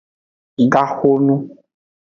Gaxonu. 0.71 1.35